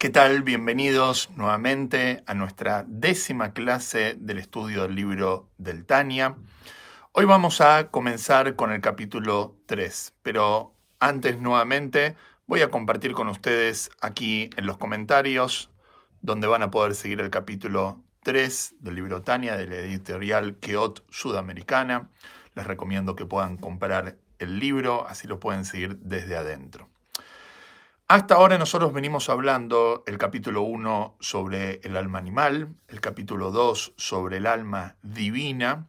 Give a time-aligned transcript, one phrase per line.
[0.00, 0.42] ¿Qué tal?
[0.42, 6.38] Bienvenidos nuevamente a nuestra décima clase del estudio del libro del Tania.
[7.12, 12.16] Hoy vamos a comenzar con el capítulo 3, pero antes nuevamente
[12.46, 15.70] voy a compartir con ustedes aquí en los comentarios
[16.22, 21.04] donde van a poder seguir el capítulo 3 del libro Tania de la editorial Keot
[21.10, 22.08] Sudamericana.
[22.54, 26.89] Les recomiendo que puedan comprar el libro, así lo pueden seguir desde adentro.
[28.10, 33.92] Hasta ahora nosotros venimos hablando el capítulo 1 sobre el alma animal, el capítulo 2
[33.96, 35.86] sobre el alma divina,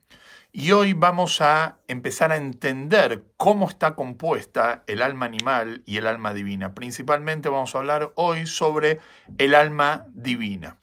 [0.52, 6.06] y hoy vamos a empezar a entender cómo está compuesta el alma animal y el
[6.06, 6.76] alma divina.
[6.76, 9.00] Principalmente vamos a hablar hoy sobre
[9.40, 10.78] el alma divina.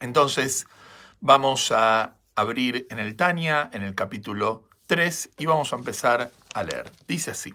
[0.00, 0.66] Entonces,
[1.20, 6.64] vamos a abrir en el Tania, en el capítulo 3, y vamos a empezar a
[6.64, 6.90] leer.
[7.06, 7.54] Dice así.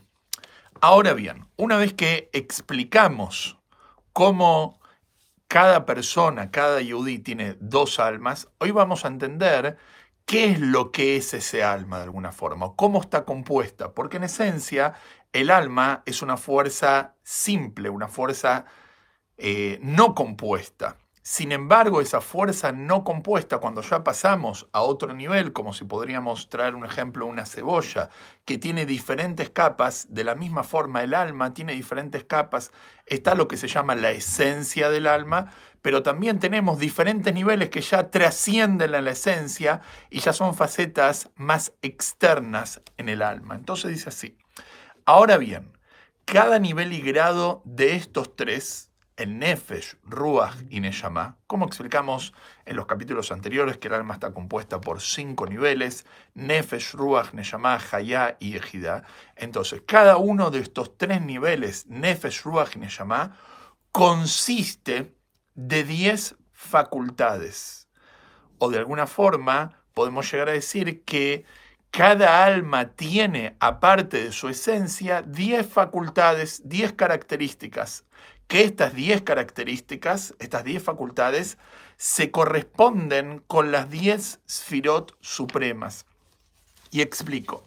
[0.81, 3.57] Ahora bien, una vez que explicamos
[4.13, 4.79] cómo
[5.47, 9.77] cada persona, cada yudí tiene dos almas, hoy vamos a entender
[10.25, 14.25] qué es lo que es ese alma de alguna forma, cómo está compuesta, porque en
[14.25, 14.95] esencia
[15.33, 18.65] el alma es una fuerza simple, una fuerza
[19.37, 20.97] eh, no compuesta.
[21.27, 26.49] Sin embargo, esa fuerza no compuesta, cuando ya pasamos a otro nivel, como si podríamos
[26.49, 28.11] traer un ejemplo, una cebolla,
[28.45, 32.71] que tiene diferentes capas, de la misma forma el alma tiene diferentes capas,
[33.07, 37.81] está lo que se llama la esencia del alma, pero también tenemos diferentes niveles que
[37.81, 39.81] ya trascienden a la esencia
[40.11, 43.55] y ya son facetas más externas en el alma.
[43.55, 44.37] Entonces dice así,
[45.05, 45.75] ahora bien,
[46.25, 48.84] cada nivel y grado de estos tres,
[49.17, 52.33] el Nefesh, Ruach y Neshama, como explicamos
[52.65, 57.79] en los capítulos anteriores, que el alma está compuesta por cinco niveles, Nefesh, Ruach, Neshama,
[57.91, 59.03] Hayá y Ejidá.
[59.35, 63.37] Entonces, cada uno de estos tres niveles, Nefesh, Ruach y Neshama,
[63.91, 65.15] consiste
[65.53, 67.87] de diez facultades.
[68.57, 71.45] O de alguna forma, podemos llegar a decir que
[71.89, 78.03] cada alma tiene, aparte de su esencia, diez facultades, diez características
[78.47, 81.57] que estas 10 características, estas 10 facultades,
[81.97, 86.05] se corresponden con las 10 sfirot supremas.
[86.91, 87.65] Y explico.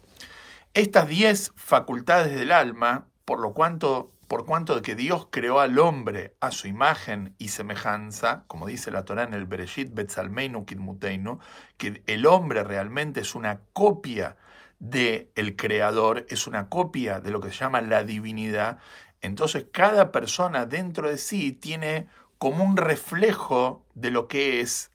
[0.73, 5.79] Estas 10 facultades del alma, por lo cuanto por cuanto de que Dios creó al
[5.79, 11.39] hombre a su imagen y semejanza, como dice la Torah en el Bereshit Betzalmeinu Kidmuteinu,
[11.77, 14.37] que el hombre realmente es una copia
[14.77, 18.77] del el creador, es una copia de lo que se llama la divinidad,
[19.21, 22.07] entonces cada persona dentro de sí tiene
[22.37, 24.91] como un reflejo de lo que es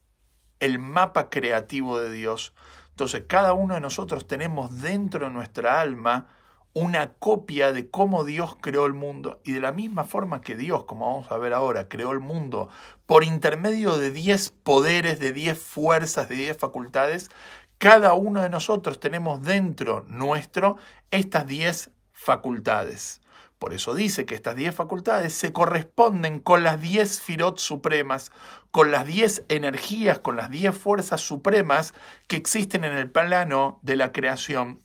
[0.60, 2.54] el mapa creativo de Dios.
[2.90, 6.28] Entonces cada uno de nosotros tenemos dentro de nuestra alma
[6.74, 9.40] una copia de cómo Dios creó el mundo.
[9.44, 12.68] Y de la misma forma que Dios, como vamos a ver ahora, creó el mundo
[13.06, 17.30] por intermedio de 10 poderes, de 10 fuerzas, de 10 facultades,
[17.78, 20.76] cada uno de nosotros tenemos dentro nuestro
[21.10, 23.20] estas 10 facultades.
[23.59, 28.31] Por eso dice que estas 10 facultades se corresponden con las 10 firot supremas,
[28.70, 31.94] con las 10 energías, con las 10 fuerzas supremas
[32.26, 34.82] que existen en el plano de la creación.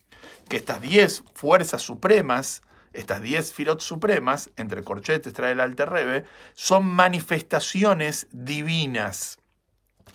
[0.47, 2.61] Que estas 10 fuerzas supremas,
[2.93, 9.39] estas 10 firot supremas, entre corchetes trae el Alter son manifestaciones divinas,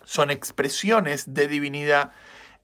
[0.04, 2.12] son expresiones de divinidad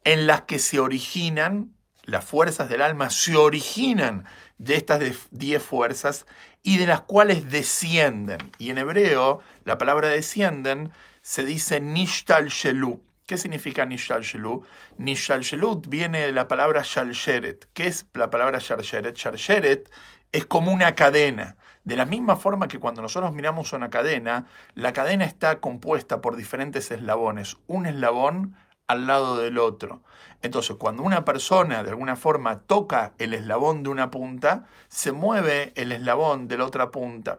[0.05, 1.75] en las que se originan,
[2.05, 4.25] las fuerzas del alma se originan
[4.61, 5.01] de estas
[5.31, 6.27] diez fuerzas
[6.63, 8.53] y de las cuales descienden.
[8.59, 13.03] Y en hebreo, la palabra descienden se dice nishtal shelu.
[13.25, 14.63] ¿Qué significa nishtal shelu?
[14.99, 17.69] Nishtal shelu viene de la palabra shalsheret.
[17.73, 19.17] ¿Qué es la palabra shalsheret?
[19.17, 19.91] Shalsheret
[20.31, 21.57] es como una cadena.
[21.85, 26.37] De la misma forma que cuando nosotros miramos una cadena, la cadena está compuesta por
[26.37, 27.57] diferentes eslabones.
[27.67, 28.57] Un eslabón
[28.91, 30.03] al lado del otro.
[30.43, 35.73] Entonces, cuando una persona de alguna forma toca el eslabón de una punta, se mueve
[35.77, 37.39] el eslabón de la otra punta.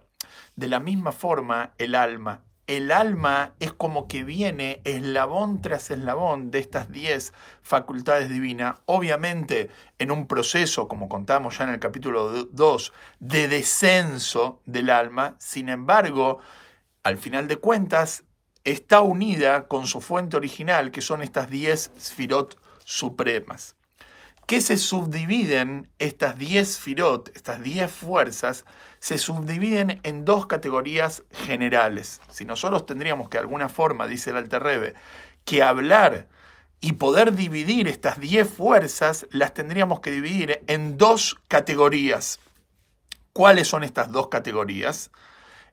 [0.56, 2.42] De la misma forma, el alma.
[2.68, 7.34] El alma es como que viene eslabón tras eslabón de estas 10
[7.64, 9.70] facultades divinas, obviamente
[10.00, 15.36] en un proceso, como contamos ya en el capítulo 2, de descenso del alma.
[15.38, 16.40] Sin embargo,
[17.04, 18.24] al final de cuentas,
[18.64, 23.76] está unida con su fuente original, que son estas 10 sfirot supremas.
[24.46, 28.66] Que se subdividen estas 10 sfirot, estas 10 fuerzas,
[29.00, 32.22] se subdividen en dos categorías generales.
[32.30, 34.96] Si nosotros tendríamos que de alguna forma, dice el Alter
[35.46, 36.28] que hablar
[36.82, 42.40] y poder dividir estas 10 fuerzas, las tendríamos que dividir en dos categorías.
[43.34, 45.12] ¿Cuáles son estas dos categorías?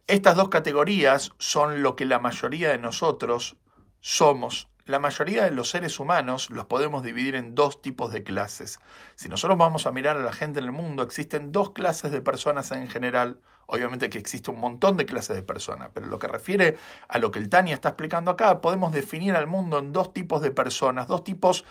[0.08, 3.58] Estas dos categorías son lo que la mayoría de nosotros
[4.00, 4.70] somos.
[4.86, 8.80] La mayoría de los seres humanos los podemos dividir en dos tipos de clases.
[9.16, 12.22] Si nosotros vamos a mirar a la gente en el mundo, existen dos clases de
[12.22, 13.42] personas en general.
[13.66, 17.30] Obviamente que existe un montón de clases de personas, pero lo que refiere a lo
[17.30, 21.06] que el Tania está explicando acá, podemos definir al mundo en dos tipos de personas,
[21.06, 21.66] dos tipos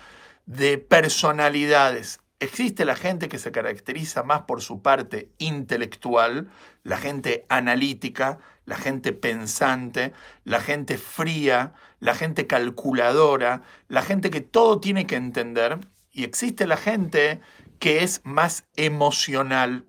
[0.45, 2.19] de personalidades.
[2.39, 6.51] Existe la gente que se caracteriza más por su parte intelectual,
[6.83, 10.13] la gente analítica, la gente pensante,
[10.43, 15.79] la gente fría, la gente calculadora, la gente que todo tiene que entender.
[16.11, 17.41] Y existe la gente
[17.79, 19.87] que es más emocional,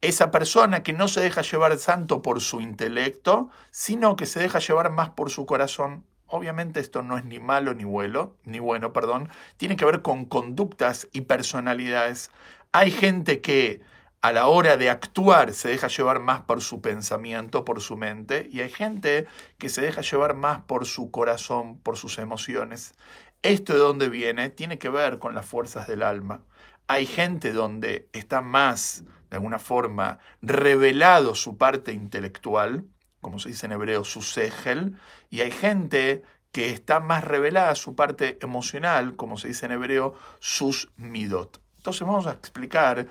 [0.00, 4.58] esa persona que no se deja llevar tanto por su intelecto, sino que se deja
[4.58, 6.06] llevar más por su corazón.
[6.30, 10.24] Obviamente esto no es ni malo ni bueno, ni bueno, perdón, tiene que ver con
[10.24, 12.30] conductas y personalidades.
[12.72, 13.80] Hay gente que
[14.22, 18.48] a la hora de actuar se deja llevar más por su pensamiento, por su mente,
[18.52, 19.26] y hay gente
[19.58, 22.94] que se deja llevar más por su corazón, por sus emociones.
[23.42, 26.42] Esto de dónde viene tiene que ver con las fuerzas del alma.
[26.86, 32.84] Hay gente donde está más de alguna forma, revelado su parte intelectual,
[33.20, 34.96] como se dice en hebreo, su segel,
[35.28, 36.22] y hay gente
[36.52, 41.60] que está más revelada su parte emocional, como se dice en hebreo, sus midot.
[41.76, 43.06] Entonces vamos a explicar,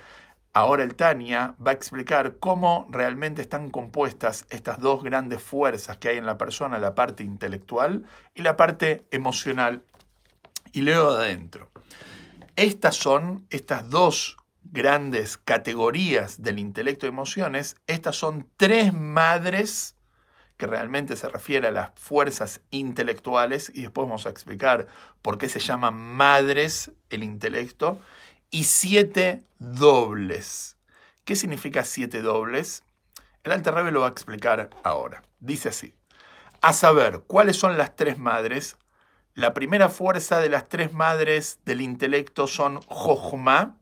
[0.54, 6.10] ahora el Tania va a explicar cómo realmente están compuestas estas dos grandes fuerzas que
[6.10, 9.84] hay en la persona, la parte intelectual y la parte emocional.
[10.72, 11.72] Y leo de adentro.
[12.56, 19.96] Estas son, estas dos grandes categorías del intelecto y emociones, estas son tres madres
[20.60, 24.88] que realmente se refiere a las fuerzas intelectuales, y después vamos a explicar
[25.22, 28.02] por qué se llaman madres el intelecto,
[28.52, 30.76] y siete dobles.
[31.24, 32.84] ¿Qué significa siete dobles?
[33.46, 35.24] El Alter lo va a explicar ahora.
[35.40, 35.96] Dice así,
[36.60, 38.76] a saber, ¿cuáles son las tres madres?
[39.36, 43.78] La primera fuerza de las tres madres del intelecto son Jochma,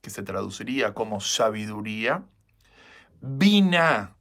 [0.00, 2.22] que se traduciría como sabiduría,
[3.20, 4.14] Bina,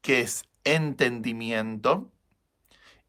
[0.00, 2.10] que es entendimiento,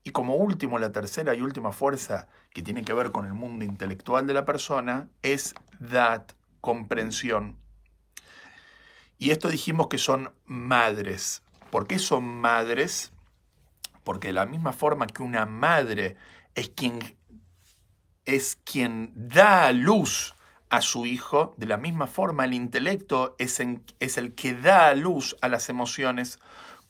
[0.03, 3.65] y como último, la tercera y última fuerza que tiene que ver con el mundo
[3.65, 7.57] intelectual de la persona es dat, comprensión.
[9.17, 11.43] Y esto dijimos que son madres.
[11.69, 13.13] ¿Por qué son madres?
[14.03, 16.17] Porque de la misma forma que una madre
[16.55, 16.99] es quien,
[18.25, 20.35] es quien da luz
[20.69, 23.61] a su hijo, de la misma forma el intelecto es,
[23.99, 26.39] es el que da luz a las emociones.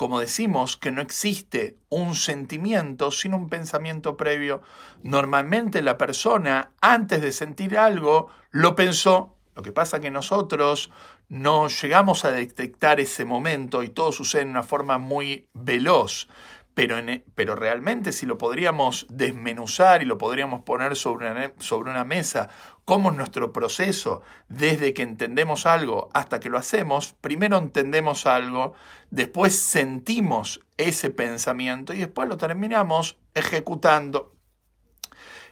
[0.01, 4.63] Como decimos que no existe un sentimiento sin un pensamiento previo,
[5.03, 9.35] normalmente la persona antes de sentir algo lo pensó.
[9.53, 10.89] Lo que pasa que nosotros
[11.29, 16.27] no llegamos a detectar ese momento y todo sucede en una forma muy veloz.
[16.73, 22.49] Pero, e, pero, realmente si lo podríamos desmenuzar y lo podríamos poner sobre una mesa
[22.91, 28.73] cómo es nuestro proceso desde que entendemos algo hasta que lo hacemos, primero entendemos algo,
[29.09, 34.35] después sentimos ese pensamiento y después lo terminamos ejecutando.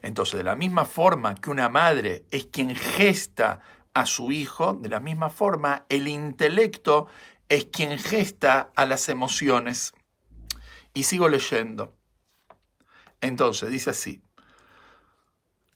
[0.01, 3.62] Entonces, de la misma forma que una madre es quien gesta
[3.94, 7.07] a su hijo, de la misma forma el intelecto
[7.47, 9.94] es quien gesta a las emociones.
[10.94, 11.95] Y sigo leyendo.
[13.22, 14.22] Entonces, dice así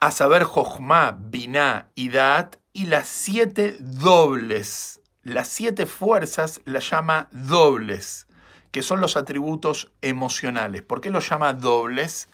[0.06, 5.00] a saber Jochma, Binah y Dat, y las siete dobles.
[5.22, 8.28] Las siete fuerzas las llama dobles,
[8.72, 10.82] que son los atributos emocionales.
[10.82, 12.28] ¿Por qué los llama dobles?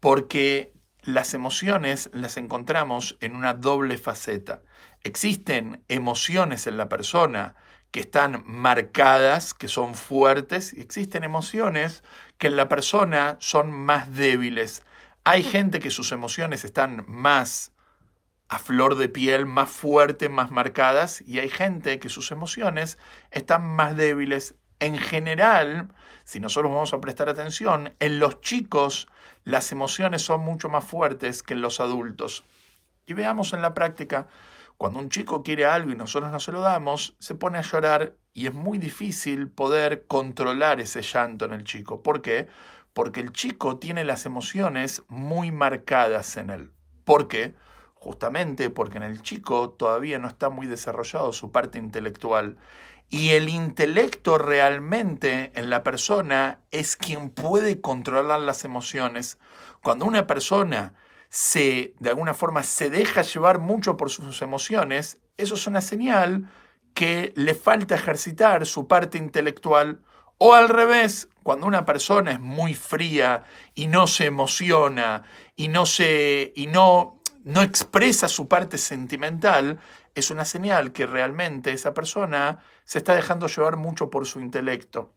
[0.00, 4.62] Porque las emociones las encontramos en una doble faceta.
[5.02, 7.54] Existen emociones en la persona
[7.90, 12.02] que están marcadas, que son fuertes, y existen emociones
[12.38, 14.82] que en la persona son más débiles.
[15.26, 17.72] Hay gente que sus emociones están más
[18.48, 22.98] a flor de piel, más fuertes, más marcadas, y hay gente que sus emociones
[23.30, 24.54] están más débiles.
[24.80, 25.88] En general,
[26.24, 29.08] si nosotros vamos a prestar atención, en los chicos
[29.44, 32.44] las emociones son mucho más fuertes que en los adultos.
[33.06, 34.28] Y veamos en la práctica,
[34.76, 38.14] cuando un chico quiere algo y nosotros no se lo damos, se pone a llorar
[38.34, 42.02] y es muy difícil poder controlar ese llanto en el chico.
[42.02, 42.48] ¿Por qué?
[43.20, 46.72] El chico tiene las emociones muy marcadas en él.
[47.04, 47.54] ¿Por qué?
[47.94, 52.56] Justamente porque en el chico todavía no está muy desarrollado su parte intelectual.
[53.10, 59.38] Y el intelecto realmente en la persona es quien puede controlar las emociones.
[59.82, 60.94] Cuando una persona
[61.28, 66.48] se, de alguna forma, se deja llevar mucho por sus emociones, eso es una señal
[66.94, 70.00] que le falta ejercitar su parte intelectual
[70.38, 75.22] o al revés, Cuando una persona es muy fría y no se emociona
[75.54, 79.78] y no se y no no expresa su parte sentimental,
[80.14, 85.13] es una señal que realmente esa persona se está dejando llevar mucho por su intelecto.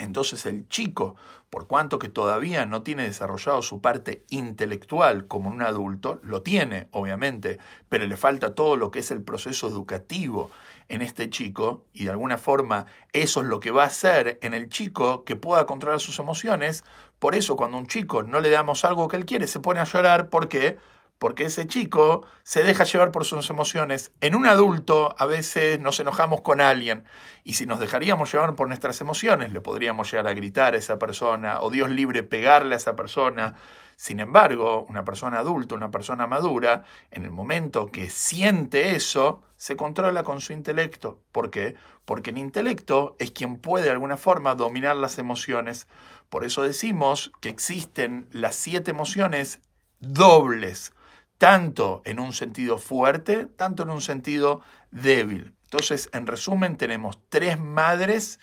[0.00, 1.16] Entonces el chico,
[1.50, 6.88] por cuanto que todavía no tiene desarrollado su parte intelectual como un adulto, lo tiene,
[6.90, 7.58] obviamente,
[7.90, 10.50] pero le falta todo lo que es el proceso educativo
[10.88, 14.54] en este chico y de alguna forma eso es lo que va a hacer en
[14.54, 16.82] el chico que pueda controlar sus emociones.
[17.18, 19.80] Por eso cuando a un chico no le damos algo que él quiere, se pone
[19.80, 20.30] a llorar.
[20.30, 20.78] ¿Por qué?
[21.20, 24.10] Porque ese chico se deja llevar por sus emociones.
[24.22, 27.04] En un adulto a veces nos enojamos con alguien
[27.44, 30.98] y si nos dejaríamos llevar por nuestras emociones, le podríamos llegar a gritar a esa
[30.98, 33.54] persona o Dios libre pegarle a esa persona.
[33.96, 39.76] Sin embargo, una persona adulta, una persona madura, en el momento que siente eso, se
[39.76, 41.20] controla con su intelecto.
[41.32, 41.74] ¿Por qué?
[42.06, 45.86] Porque el intelecto es quien puede de alguna forma dominar las emociones.
[46.30, 49.60] Por eso decimos que existen las siete emociones
[49.98, 50.94] dobles
[51.40, 55.54] tanto en un sentido fuerte, tanto en un sentido débil.
[55.62, 58.38] Entonces, en resumen, tenemos tres madres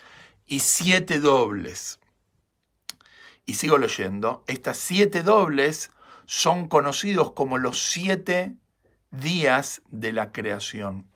[0.48, 2.00] y siete dobles.
[3.46, 5.92] Y sigo leyendo, estas siete dobles
[6.26, 8.56] son conocidos como los siete
[9.12, 11.08] días de la creación.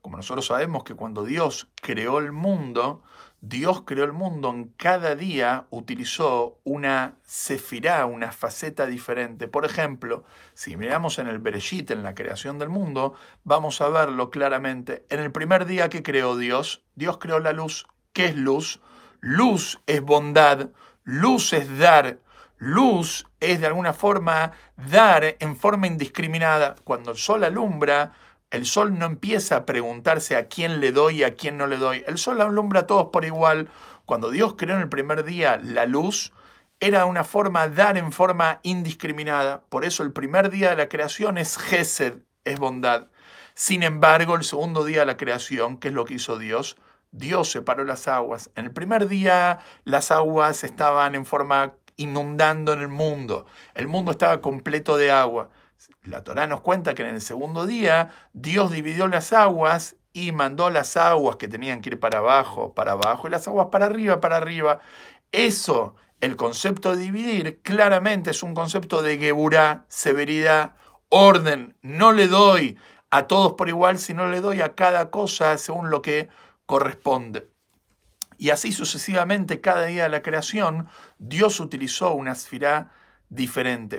[0.00, 3.04] Como nosotros sabemos que cuando Dios creó el mundo,
[3.44, 9.48] Dios creó el mundo, en cada día utilizó una sefirá, una faceta diferente.
[9.48, 10.22] Por ejemplo,
[10.54, 15.04] si miramos en el Bereshit, en la creación del mundo, vamos a verlo claramente.
[15.08, 17.88] En el primer día que creó Dios, Dios creó la luz.
[18.12, 18.80] ¿Qué es luz?
[19.18, 20.68] Luz es bondad,
[21.02, 22.20] luz es dar,
[22.58, 26.76] luz es de alguna forma dar en forma indiscriminada.
[26.84, 28.12] Cuando el sol alumbra,
[28.52, 31.78] el sol no empieza a preguntarse a quién le doy y a quién no le
[31.78, 32.04] doy.
[32.06, 33.70] El sol alumbra a todos por igual.
[34.04, 36.34] Cuando Dios creó en el primer día la luz,
[36.78, 39.62] era una forma dar en forma indiscriminada.
[39.70, 43.08] Por eso el primer día de la creación es Gesed, es bondad.
[43.54, 46.76] Sin embargo, el segundo día de la creación, ¿qué es lo que hizo Dios?
[47.10, 48.50] Dios separó las aguas.
[48.54, 53.46] En el primer día las aguas estaban en forma inundando en el mundo.
[53.72, 55.48] El mundo estaba completo de agua.
[56.04, 60.70] La Torá nos cuenta que en el segundo día Dios dividió las aguas y mandó
[60.70, 64.20] las aguas que tenían que ir para abajo, para abajo, y las aguas para arriba,
[64.20, 64.80] para arriba.
[65.32, 70.74] Eso, el concepto de dividir, claramente es un concepto de geburá, severidad,
[71.08, 71.76] orden.
[71.82, 72.78] No le doy
[73.10, 76.28] a todos por igual, sino le doy a cada cosa según lo que
[76.66, 77.48] corresponde.
[78.36, 82.90] Y así sucesivamente, cada día de la creación, Dios utilizó una esfirá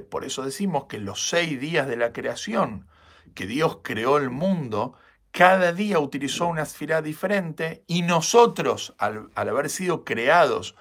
[0.10, 2.88] Por eso decimos que los seis días de la creación,
[3.34, 4.94] que Dios creó el mundo,
[5.32, 10.76] cada día utilizó una esfera diferente y nosotros, al, al, haber sido creados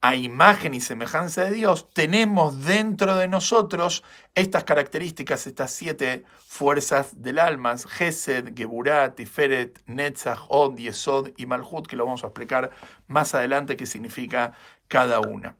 [0.00, 4.04] a imagen y semejanza de Dios, tenemos dentro de nosotros
[4.36, 11.88] estas características, estas siete fuerzas del alma, Gesed, Geburat, Tiferet, Netzach, Od, Yesod y Malhut,
[11.88, 12.70] que lo vamos a explicar
[13.08, 14.52] más adelante qué significa
[14.86, 15.56] cada una.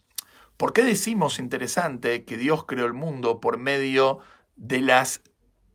[0.62, 4.20] ¿Por qué decimos, interesante, que Dios creó el mundo por medio
[4.54, 5.20] de las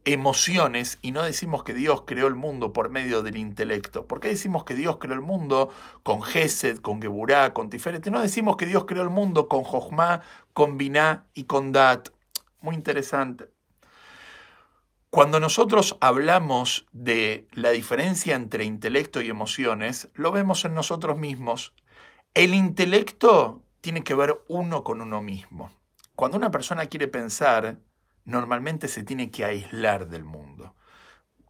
[0.06, 4.08] emociones y no decimos que Dios creó el mundo por medio del intelecto?
[4.08, 5.72] ¿Por qué decimos que Dios creó el mundo
[6.04, 8.08] con Gesed, con Geburá, con Tiferet?
[8.08, 10.22] No decimos que Dios creó el mundo con Jochma,
[10.54, 12.08] con Binah y con Dat.
[12.62, 13.52] Muy interesante.
[15.10, 21.74] Cuando nosotros hablamos de la diferencia entre intelecto y emociones, lo vemos en nosotros mismos.
[22.34, 25.72] El intelecto tiene que ver uno con uno mismo.
[26.14, 27.78] Cuando una persona quiere pensar,
[28.26, 30.76] normalmente se tiene que aislar del mundo.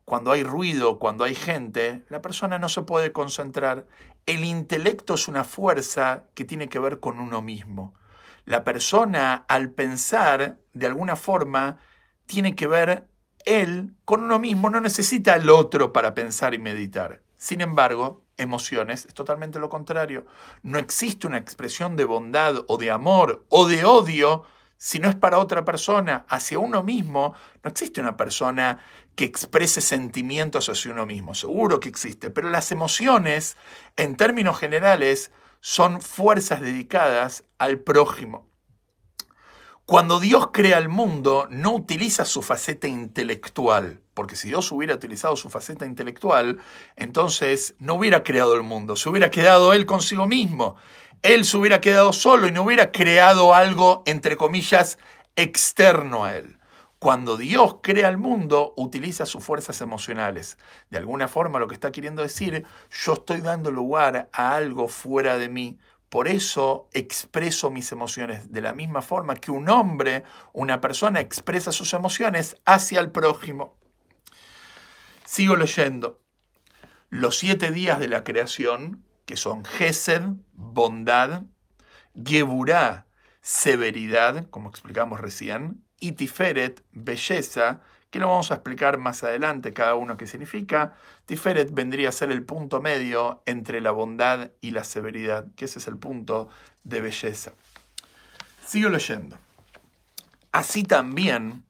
[0.06, 3.88] Cuando hay ruido, cuando hay gente, la persona no se puede concentrar.
[4.28, 7.96] El intelecto es una fuerza que tiene que ver con uno mismo.
[8.46, 11.80] La persona al pensar, de alguna forma,
[12.28, 13.08] tiene que ver
[13.46, 17.24] él con uno mismo, no necesita al otro para pensar y meditar.
[17.36, 20.26] Sin embargo, emociones es totalmente lo contrario.
[20.64, 24.46] No existe una expresión de bondad o de amor o de odio
[24.78, 27.34] si no es para otra persona, hacia uno mismo.
[27.64, 28.80] No existe una persona
[29.16, 31.34] que exprese sentimientos hacia uno mismo.
[31.34, 33.58] Seguro que existe, pero las emociones,
[33.96, 38.48] en términos generales, son fuerzas dedicadas al prójimo.
[39.90, 45.38] Cuando Dios crea el mundo, no utiliza su faceta intelectual, porque si Dios hubiera utilizado
[45.38, 46.60] su faceta intelectual,
[46.98, 50.76] entonces no hubiera creado el mundo, se hubiera quedado Él consigo mismo.
[51.22, 55.00] Él se hubiera quedado solo y no hubiera creado algo, entre comillas,
[55.38, 56.60] externo a Él.
[57.00, 60.58] Cuando Dios crea el mundo, utiliza sus fuerzas emocionales.
[60.90, 65.38] De alguna forma lo que está queriendo decir, yo estoy dando lugar a algo fuera
[65.38, 65.78] de mí,
[66.10, 70.24] Por eso expreso mis emociones de la misma forma que un hombre,
[70.54, 73.76] una persona expresa sus emociones hacia el prójimo.
[75.26, 76.22] Sigo leyendo.
[77.10, 80.22] Los siete días de la creación, que son Gesed,
[80.54, 81.44] bondad,
[82.16, 83.08] Geburá,
[83.42, 89.96] severidad, como explicamos recién, y Tiferet, belleza, que lo vamos a explicar más adelante cada
[89.96, 90.96] uno qué significa.
[91.26, 95.80] Tiferet vendría a ser el punto medio entre la bondad y la severidad, que ese
[95.80, 96.50] es el punto
[96.84, 97.54] de belleza.
[98.66, 99.38] Sigo leyendo.
[100.52, 101.66] Así también,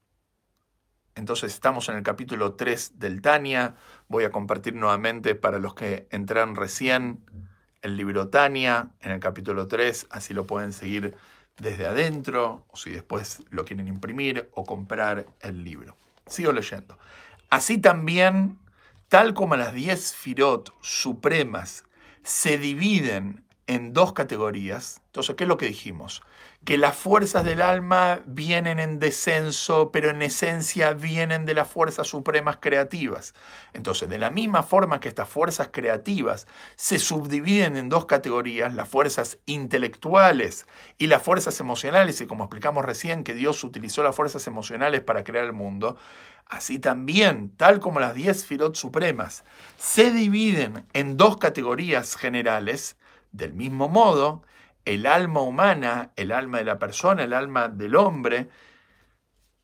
[1.15, 3.75] entonces estamos en el capítulo 3 del Tania,
[4.07, 7.25] voy a compartir nuevamente para los que entran recién
[7.81, 11.15] el libro Tania en el capítulo 3, así lo pueden seguir
[11.57, 15.97] desde adentro, o si después lo quieren imprimir o comprar el libro.
[16.27, 16.97] Sigo leyendo.
[17.49, 18.59] Así también,
[19.07, 21.83] tal como las diez firot supremas
[22.23, 26.21] se dividen en dos categorías, entonces, ¿qué es lo que dijimos?
[26.63, 32.07] Que las fuerzas del alma vienen en descenso, pero en esencia vienen de las fuerzas
[32.07, 33.33] supremas creativas.
[33.73, 38.87] Entonces, de la misma forma que estas fuerzas creativas se subdividen en dos categorías, las
[38.87, 40.65] fuerzas intelectuales
[40.97, 45.23] y las fuerzas emocionales, y como explicamos recién que Dios utilizó las fuerzas emocionales para
[45.23, 45.97] crear el mundo,
[46.45, 49.43] así también, tal como las diez filot supremas
[49.77, 52.97] se dividen en dos categorías generales,
[53.31, 54.43] del mismo modo,
[54.85, 58.49] el alma humana, el alma de la persona, el alma del hombre,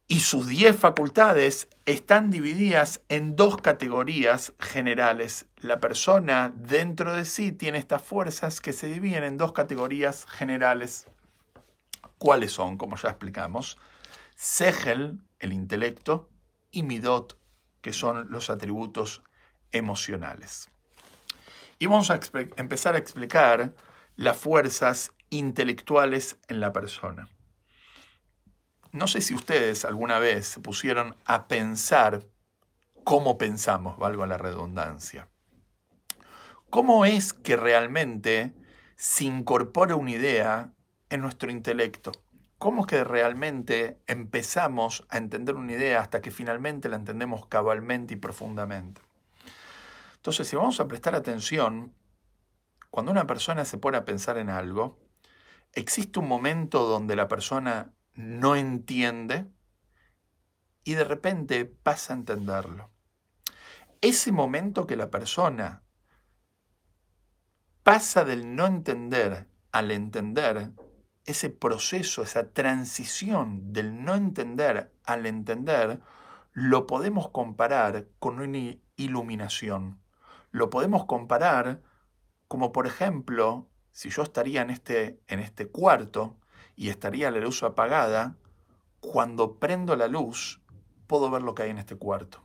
[0.07, 5.47] y sus diez facultades están divididas en dos categorías generales.
[5.57, 11.07] La persona dentro de sí tiene estas fuerzas que se dividen en dos categorías generales.
[12.17, 12.77] ¿Cuáles son?
[12.77, 13.77] Como ya explicamos.
[14.35, 16.29] Segel, el intelecto,
[16.69, 17.39] y Midot,
[17.81, 19.23] que son los atributos
[19.71, 20.69] emocionales.
[21.79, 22.19] Y vamos a
[22.57, 23.73] empezar a explicar
[24.15, 27.27] las fuerzas intelectuales en la persona.
[28.91, 32.25] No sé si ustedes alguna vez se pusieron a pensar
[33.03, 35.29] cómo pensamos, valgo la redundancia.
[36.69, 38.53] ¿Cómo es que realmente
[38.95, 40.73] se incorpora una idea
[41.09, 42.11] en nuestro intelecto?
[42.57, 48.13] ¿Cómo es que realmente empezamos a entender una idea hasta que finalmente la entendemos cabalmente
[48.13, 49.01] y profundamente?
[50.23, 51.93] Entonces, si vamos a prestar atención,
[52.89, 54.97] cuando una persona se pone a pensar en algo,
[55.73, 59.51] existe un momento donde la persona no entiende
[60.85, 62.89] y de repente pasa a entenderlo.
[63.99, 65.83] Ese momento que la persona
[67.83, 70.71] pasa del no entender al entender,
[71.25, 75.99] ese proceso, esa transición del no entender al entender,
[76.53, 80.01] lo podemos comparar con una iluminación.
[80.53, 81.81] Lo podemos comparar
[82.53, 86.37] como por ejemplo, si yo estaría en este, en este cuarto
[86.75, 88.37] y estaría la luz apagada,
[88.99, 90.61] cuando prendo la luz,
[91.07, 92.43] puedo ver lo que hay en este cuarto.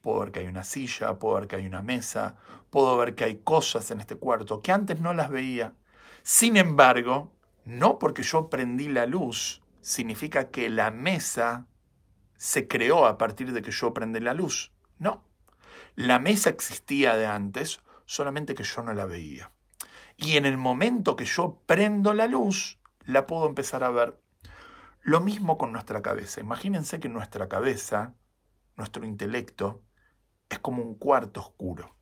[0.00, 2.36] Puedo ver que hay una silla, puedo ver que hay una mesa,
[2.70, 5.74] puedo ver que hay cosas en este cuarto que antes no las veía.
[6.22, 7.34] Sin embargo,
[7.66, 11.66] no porque yo prendí la luz, significa que la mesa
[12.38, 14.72] se creó a partir de que yo prendí la luz.
[14.98, 15.22] No.
[15.96, 19.50] La mesa existía de antes, solamente que yo no la veía.
[20.18, 24.20] Y en el momento que yo prendo la luz, la puedo empezar a ver.
[25.00, 26.42] Lo mismo con nuestra cabeza.
[26.42, 28.14] Imagínense que nuestra cabeza,
[28.76, 29.82] nuestro intelecto,
[30.50, 31.96] es como un cuarto oscuro.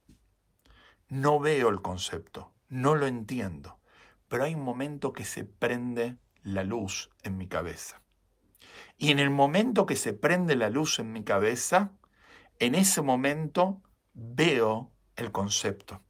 [1.09, 3.79] No veo el concepto, no lo entiendo,
[4.27, 8.03] pero hay un momento que se prende la luz en mi cabeza.
[8.99, 11.93] Y en el momento que se prende la luz en mi cabeza,
[12.59, 16.03] en ese momento veo el concepto.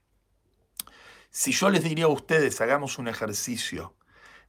[1.31, 3.97] Si yo les diría a ustedes, hagamos un ejercicio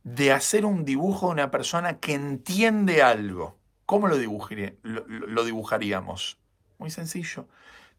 [0.04, 6.40] de hacer un dibujo de una persona que entiende algo, ¿cómo lo, dibujaríamos?
[6.78, 7.48] Muy sencillo.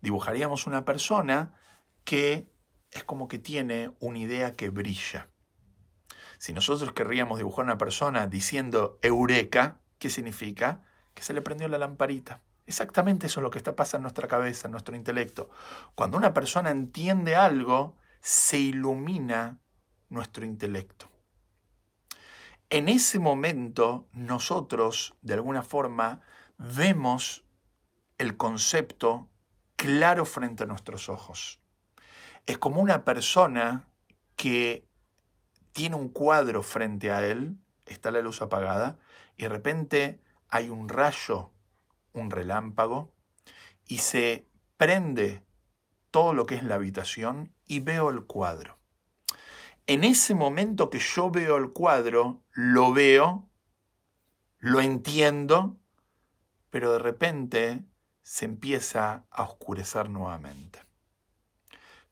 [0.01, 1.55] Dibujaríamos una persona
[2.05, 2.47] que
[2.93, 5.29] es como que tiene una idea que brilla.
[6.39, 10.85] Si nosotros querríamos dibujar una persona diciendo eureka, ¿qué significa?
[11.13, 12.41] Que se le prendió la lamparita.
[12.67, 15.51] Exactamente eso es lo que está pasando en nuestra cabeza, en nuestro intelecto.
[15.95, 19.59] Cuando una persona entiende algo, se ilumina
[20.09, 21.09] nuestro intelecto.
[22.69, 26.21] En ese momento nosotros, de alguna forma,
[26.59, 27.45] vemos
[28.19, 29.29] el concepto
[29.77, 31.61] claro frente a nuestros ojos.
[32.47, 33.89] Es como una persona
[34.35, 34.89] que
[35.73, 38.99] tiene un cuadro frente a él, está la luz apagada,
[39.37, 41.53] y de repente hay un rayo
[42.21, 43.13] un relámpago
[43.87, 45.43] y se prende
[46.11, 48.79] todo lo que es la habitación y veo el cuadro.
[49.87, 53.49] en ese momento que yo veo el cuadro, lo veo,
[54.59, 55.77] lo entiendo,
[56.71, 57.85] pero de repente
[58.23, 60.81] se empieza a oscurecer nuevamente.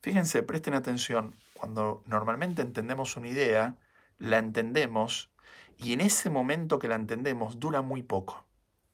[0.01, 3.75] Fíjense, presten atención, cuando normalmente entendemos una idea,
[4.19, 5.29] la entendemos
[5.77, 8.44] y en ese momento que la entendemos dura muy poco.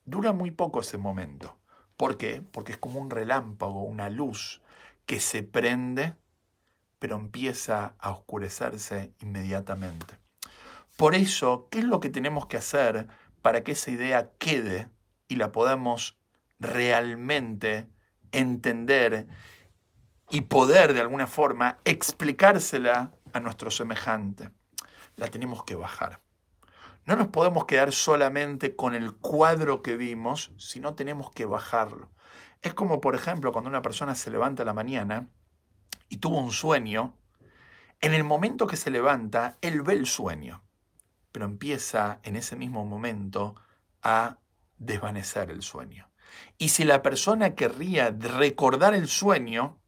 [0.06, 1.58] Dura muy poco ese momento.
[1.98, 2.42] ¿Por qué?
[2.42, 4.62] Porque es como un relámpago, una luz
[5.06, 6.16] que se prende,
[7.00, 10.18] pero empieza a oscurecerse inmediatamente.
[10.98, 13.08] Por eso, ¿qué es lo que tenemos que hacer
[13.42, 14.90] para que esa idea quede
[15.28, 16.18] y la podamos
[16.60, 17.88] realmente
[18.32, 19.28] entender
[20.30, 24.50] y poder de alguna forma explicársela a nuestro semejante?
[25.16, 26.20] La tenemos que bajar.
[27.12, 32.10] No nos podemos quedar solamente con el cuadro que vimos, sino tenemos que bajarlo.
[32.62, 35.28] Es como, por ejemplo, cuando una persona se levanta la mañana
[36.08, 37.18] y tuvo un sueño,
[38.00, 40.64] en el momento que se levanta, él ve el sueño,
[41.34, 43.56] pero empieza en ese mismo momento
[44.02, 44.38] a
[44.78, 46.10] desvanecer el sueño.
[46.58, 49.82] Y si la persona querría recordar el sueño,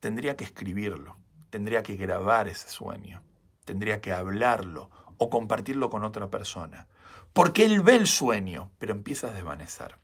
[0.00, 1.18] tendría que escribirlo,
[1.50, 3.22] tendría que grabar ese sueño,
[3.66, 4.90] tendría que hablarlo
[5.20, 6.88] o compartirlo con otra persona.
[7.34, 9.96] Porque él ve el sueño, pero empieza a desvanecer.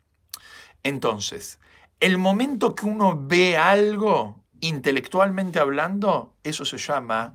[0.83, 1.59] Entonces,
[2.01, 7.35] el momento que uno ve algo, intelectualmente hablando, eso se llama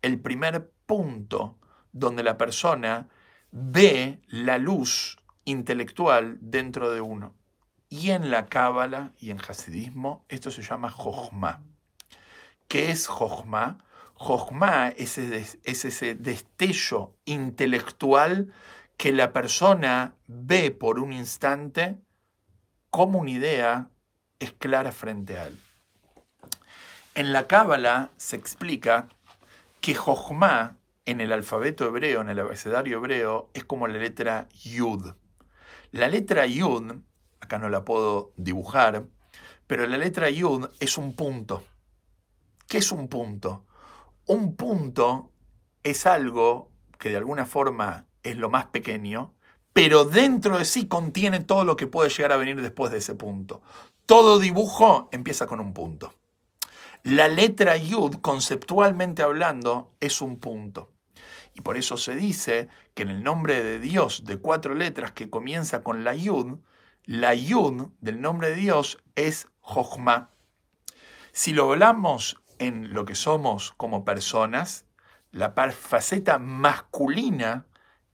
[0.00, 1.58] el primer punto
[1.92, 3.08] donde la persona
[3.50, 7.34] ve la luz intelectual dentro de uno.
[7.90, 11.62] Y en la Cábala y en Hasidismo, esto se llama Jochma.
[12.68, 13.84] ¿Qué es Jochma?
[14.18, 18.52] Jochma es ese, destello intelectual
[18.96, 21.98] que la persona ve por un instante
[22.90, 23.90] como una idea
[24.40, 25.60] es clara frente a él.
[27.14, 29.08] En la Cábala se explica
[29.80, 35.14] que Jochma en el alfabeto hebreo, en el abecedario hebreo, es como la letra Yud.
[35.92, 36.96] La letra Yud,
[37.40, 39.04] acá no la puedo dibujar,
[39.68, 41.62] pero la letra Yud es un punto.
[42.66, 43.67] ¿Qué es un punto?
[44.28, 45.32] Un punto
[45.82, 49.32] es algo que de alguna forma es lo más pequeño,
[49.72, 53.14] pero dentro de sí contiene todo lo que puede llegar a venir después de ese
[53.14, 53.62] punto.
[54.04, 56.12] Todo dibujo empieza con un punto.
[57.04, 60.92] La letra Yud, conceptualmente hablando, es un punto.
[61.54, 65.30] Y por eso se dice que en el nombre de Dios de cuatro letras que
[65.30, 66.58] comienza con la Yud,
[67.04, 70.32] la Yud del nombre de Dios es Jochma.
[71.32, 74.84] Si lo hablamos en lo que somos como personas,
[75.30, 77.66] la faceta masculina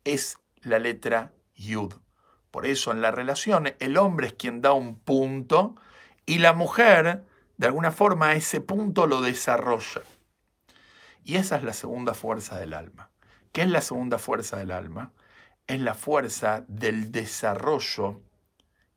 [0.05, 1.95] es la letra Yud.
[2.51, 5.77] Por eso en la relación el hombre es quien da un punto
[6.27, 7.25] y la mujer,
[7.57, 10.03] de alguna forma, ese punto lo desarrolla.
[11.25, 13.11] Y esa es la segunda fuerza del alma.
[13.53, 15.13] ¿Qué es la segunda fuerza del alma?
[15.67, 18.21] Es la fuerza del desarrollo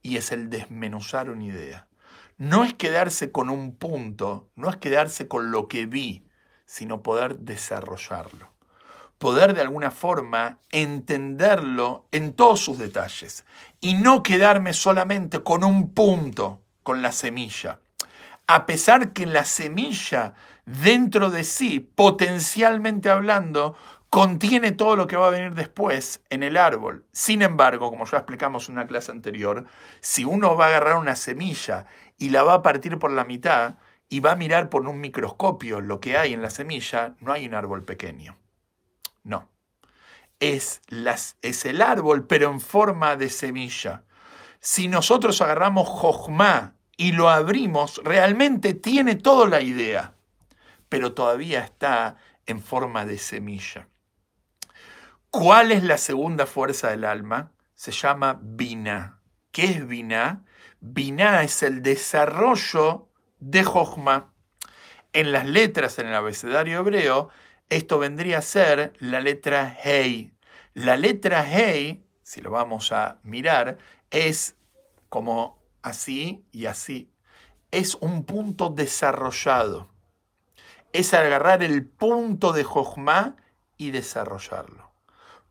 [0.01, 1.86] y es el desmenuzar una idea
[2.37, 6.27] no es quedarse con un punto, no es quedarse con lo que vi,
[6.65, 8.51] sino poder desarrollarlo.
[9.17, 13.45] Poder de alguna forma entenderlo en todos sus detalles
[13.79, 17.79] y no quedarme solamente con un punto, con la semilla.
[18.45, 23.75] A pesar que la semilla dentro de sí, potencialmente hablando,
[24.09, 27.05] contiene todo lo que va a venir después en el árbol.
[27.11, 29.65] Sin embargo, como ya explicamos en una clase anterior,
[29.99, 31.87] si uno va a agarrar una semilla
[32.17, 33.75] y la va a partir por la mitad
[34.09, 37.45] y va a mirar por un microscopio lo que hay en la semilla, no hay
[37.45, 38.37] un árbol pequeño.
[39.23, 39.49] No.
[40.39, 44.03] Es, las, es el árbol, pero en forma de semilla.
[44.59, 50.13] Si nosotros agarramos Jojma y lo abrimos, realmente tiene toda la idea,
[50.89, 53.87] pero todavía está en forma de semilla.
[55.29, 57.51] ¿Cuál es la segunda fuerza del alma?
[57.75, 59.19] Se llama Bina.
[59.51, 60.45] ¿Qué es Bina?
[60.79, 63.09] Binah es el desarrollo
[63.39, 64.33] de Jochma.
[65.13, 67.29] En las letras en el abecedario hebreo,
[67.69, 70.33] esto vendría a ser la letra Hei.
[70.73, 73.77] La letra Hei, si lo vamos a mirar,
[74.11, 74.55] es
[75.09, 77.11] como así y así.
[77.71, 79.89] Es un punto desarrollado.
[80.93, 83.35] Es agarrar el punto de Jochma
[83.77, 84.91] y desarrollarlo.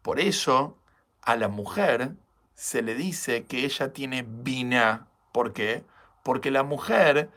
[0.02, 0.78] Por eso
[1.22, 2.14] a la mujer
[2.54, 5.08] se le dice que ella tiene Bina.
[5.36, 5.84] ¿Por qué?
[6.22, 7.28] Porque la mujer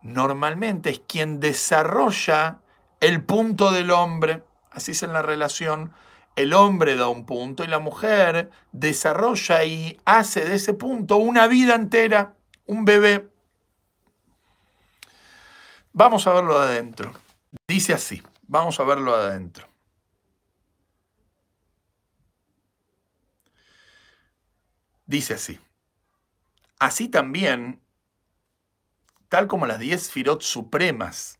[0.00, 2.60] normalmente es quien desarrolla
[3.00, 4.44] el punto del hombre.
[4.70, 5.92] Así es en la relación.
[6.36, 11.48] El hombre da un punto y la mujer desarrolla y hace de ese punto una
[11.48, 13.28] vida entera, un bebé.
[15.92, 17.10] Vamos a verlo adentro.
[17.66, 19.66] Dice así, vamos a verlo adentro.
[25.06, 25.58] Dice así.
[26.78, 27.80] Así también,
[29.28, 31.38] tal como las diez firot supremas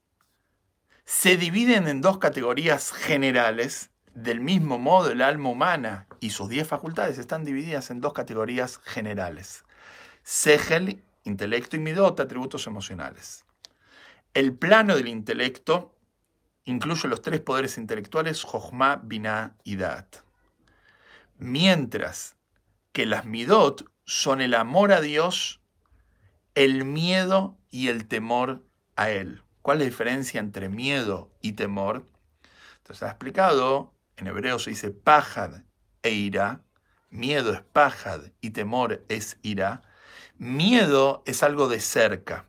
[1.04, 6.66] se dividen en dos categorías generales, del mismo modo el alma humana y sus diez
[6.66, 9.64] facultades están divididas en dos categorías generales.
[10.22, 13.44] Segel, intelecto y midot, atributos emocionales.
[14.34, 15.94] El plano del intelecto
[16.64, 20.16] incluye los tres poderes intelectuales, Jochma, Binah y Dat.
[21.38, 22.36] Mientras
[22.92, 25.60] que las midot son el amor a Dios,
[26.54, 28.64] el miedo y el temor
[28.96, 29.42] a Él.
[29.60, 32.08] ¿Cuál es la diferencia entre miedo y temor?
[32.78, 35.60] Entonces ha explicado, en hebreo se dice pajad
[36.02, 36.62] e ira,
[37.10, 39.82] miedo es pajad y temor es ira.
[40.38, 42.46] Miedo es algo de cerca,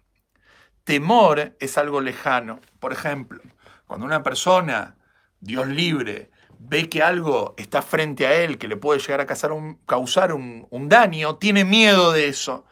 [0.86, 2.62] temor es algo lejano.
[2.80, 3.41] Por ejemplo,
[3.86, 4.95] cuando una persona,
[5.41, 10.34] Dios libre, ve que algo está frente a él que le puede llegar a causar,
[10.34, 12.65] un, daño, tiene miedo de eso.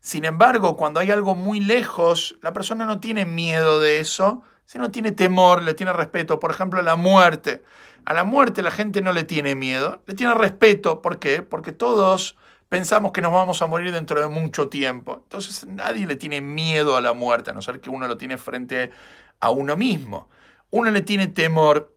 [0.00, 4.90] Sin embargo, cuando hay algo muy lejos, la persona no tiene miedo de eso, sino
[4.90, 6.38] tiene temor, le tiene respeto.
[6.38, 7.64] Por ejemplo, la muerte.
[8.04, 11.02] A la muerte la gente no le tiene miedo, le tiene respeto.
[11.02, 11.42] ¿Por qué?
[11.42, 12.36] Porque todos
[12.68, 15.20] pensamos que nos vamos a morir dentro de mucho tiempo.
[15.22, 18.38] Entonces nadie le tiene miedo a la muerte, a no ser que uno lo tiene
[18.38, 18.90] frente
[19.40, 20.28] a uno mismo.
[20.70, 21.94] Uno le tiene temor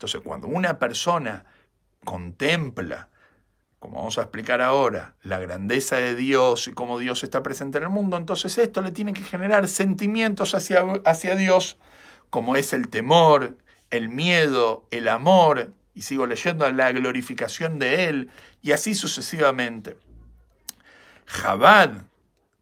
[0.00, 1.44] entonces, cuando una persona
[2.06, 3.10] contempla,
[3.78, 7.84] como vamos a explicar ahora, la grandeza de Dios y cómo Dios está presente en
[7.84, 11.76] el mundo, entonces esto le tiene que generar sentimientos hacia, Dios,
[12.30, 13.58] como es el temor,
[13.90, 18.30] el miedo, el amor, y sigo leyendo la glorificación de Él,
[18.62, 19.98] y así sucesivamente.
[21.26, 22.04] Jabad,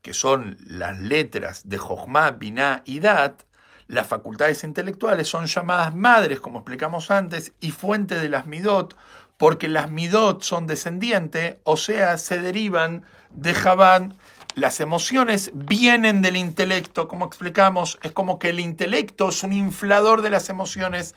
[0.03, 3.45] que son las letras de Jochma, Binah y Dat,
[3.89, 8.95] las facultades intelectuales son llamadas madres, como explicamos antes, y fuente de las midot,
[9.39, 14.17] porque las midot son descendientes, o sea, se derivan de Jabán.
[14.55, 20.21] Las emociones vienen del intelecto, como explicamos, es como que el intelecto es un inflador
[20.21, 21.15] de las emociones.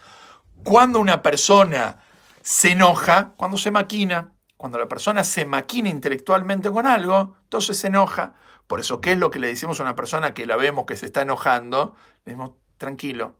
[0.63, 1.97] Cuando una persona
[2.41, 7.87] se enoja, cuando se maquina, cuando la persona se maquina intelectualmente con algo, entonces se
[7.87, 8.35] enoja.
[8.67, 10.95] Por eso, ¿qué es lo que le decimos a una persona que la vemos que
[10.95, 11.95] se está enojando?
[12.23, 13.35] Le decimos, tranquilo,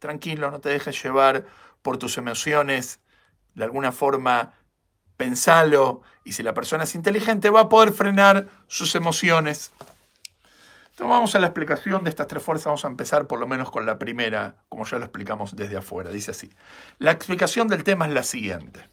[0.00, 1.46] tranquilo, no te dejes llevar
[1.80, 2.98] por tus emociones,
[3.54, 4.52] de alguna forma
[5.16, 9.70] pensalo, y si la persona es inteligente va a poder frenar sus emociones.
[10.90, 13.70] Entonces vamos a la explicación de estas tres fuerzas, vamos a empezar por lo menos
[13.70, 16.50] con la primera, como ya lo explicamos desde afuera, dice así.
[16.98, 18.88] La explicación del tema es la siguiente.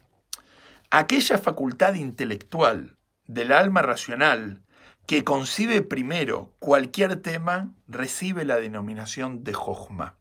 [0.92, 4.62] Aquella facultad intelectual del alma racional
[5.06, 10.16] que concibe primero cualquier tema recibe la denominación de Jochma.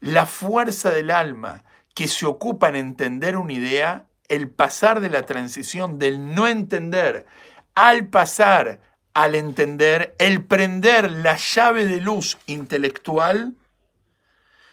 [0.00, 5.22] La fuerza del alma que se ocupa en entender una idea, el pasar de la
[5.22, 7.26] transición del no entender
[7.74, 8.80] al pasar
[9.14, 13.54] al entender, el prender la llave de luz intelectual,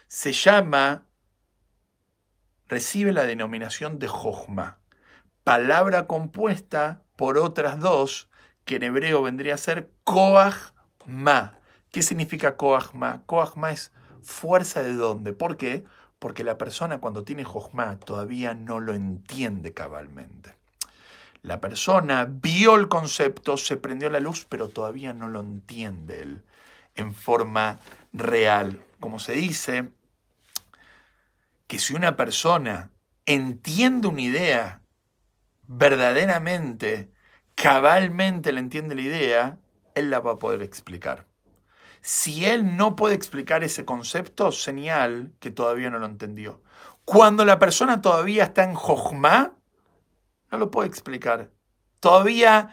[0.06, 1.06] se llama,
[2.68, 4.78] recibe la denominación de Jochma,
[5.44, 8.28] palabra compuesta por otras dos
[8.64, 10.72] que en hebreo vendría a ser Koach.
[11.90, 13.22] ¿Qué significa Koach Ma?
[13.70, 15.32] Es fuerza de dónde.
[15.32, 15.84] ¿Por qué?
[16.18, 20.54] Porque la persona cuando tiene Jochma todavía no lo entiende cabalmente.
[21.42, 26.42] La persona vio el concepto, se prendió la luz, pero todavía no lo entiende él
[26.94, 27.80] en forma
[28.14, 28.82] real.
[28.98, 29.90] Como se dice,
[31.66, 32.90] que si una persona
[33.26, 34.80] entiende una idea
[35.66, 37.12] verdaderamente
[37.54, 39.58] cabalmente le entiende la idea,
[39.94, 41.26] él la va a poder explicar.
[42.00, 46.62] Si él no puede explicar ese concepto, señal que todavía no lo entendió.
[47.04, 49.54] Cuando la persona todavía está en Jojma,
[50.50, 51.50] no lo puede explicar.
[52.00, 52.70] Todavía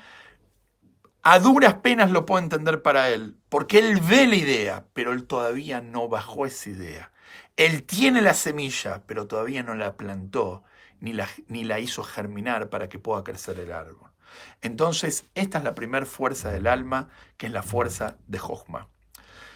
[1.24, 5.28] a duras penas lo puede entender para él, porque él ve la idea, pero él
[5.28, 7.12] todavía no bajó esa idea.
[7.58, 10.64] Él tiene la semilla, pero todavía no la plantó,
[11.00, 14.11] ni la, ni la hizo germinar para que pueda crecer el árbol.
[14.62, 18.88] Entonces, esta es la primera fuerza del alma, que es la fuerza de Jochma.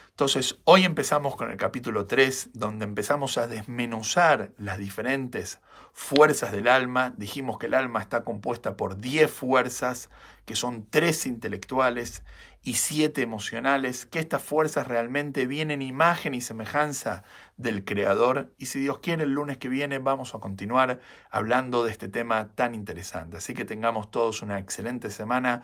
[0.10, 5.60] Entonces, hoy empezamos con el capítulo 3, donde empezamos a desmenuzar las diferentes
[5.92, 7.14] fuerzas del alma.
[7.18, 10.10] Dijimos que el alma está compuesta por 10 fuerzas,
[10.46, 12.24] que son 3 intelectuales
[12.66, 17.24] y 7 emocionales, que estas fuerzas realmente vienen imagen y semejanza
[17.58, 18.52] del Creador.
[18.58, 21.00] Y si Dios quiere, el lunes que viene vamos a continuar
[21.30, 23.38] hablando de este tema tan interesante.
[23.38, 25.62] Así que tengamos todos una excelente semana.